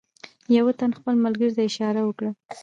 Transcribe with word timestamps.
یوه 0.57 0.71
تن 0.79 0.91
خپل 0.99 1.15
ملګري 1.25 1.51
ته 1.55 1.61
اشاره 1.69 2.01
وکړه. 2.05 2.31